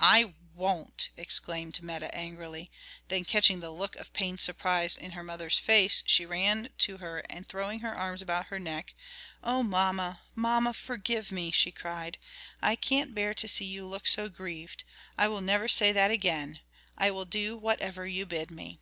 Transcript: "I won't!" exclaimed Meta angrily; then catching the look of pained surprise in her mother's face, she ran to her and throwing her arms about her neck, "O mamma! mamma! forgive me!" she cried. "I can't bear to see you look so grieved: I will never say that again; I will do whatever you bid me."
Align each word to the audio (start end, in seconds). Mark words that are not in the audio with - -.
"I 0.00 0.34
won't!" 0.52 1.10
exclaimed 1.16 1.80
Meta 1.80 2.12
angrily; 2.12 2.72
then 3.06 3.24
catching 3.24 3.60
the 3.60 3.70
look 3.70 3.94
of 3.94 4.12
pained 4.12 4.40
surprise 4.40 4.96
in 4.96 5.12
her 5.12 5.22
mother's 5.22 5.60
face, 5.60 6.02
she 6.08 6.26
ran 6.26 6.70
to 6.78 6.96
her 6.96 7.20
and 7.30 7.46
throwing 7.46 7.78
her 7.86 7.94
arms 7.96 8.20
about 8.20 8.46
her 8.46 8.58
neck, 8.58 8.94
"O 9.44 9.62
mamma! 9.62 10.22
mamma! 10.34 10.72
forgive 10.72 11.30
me!" 11.30 11.52
she 11.52 11.70
cried. 11.70 12.18
"I 12.60 12.74
can't 12.74 13.14
bear 13.14 13.32
to 13.34 13.46
see 13.46 13.64
you 13.66 13.86
look 13.86 14.08
so 14.08 14.28
grieved: 14.28 14.82
I 15.16 15.28
will 15.28 15.40
never 15.40 15.68
say 15.68 15.92
that 15.92 16.10
again; 16.10 16.62
I 16.98 17.12
will 17.12 17.24
do 17.24 17.56
whatever 17.56 18.08
you 18.08 18.26
bid 18.26 18.50
me." 18.50 18.80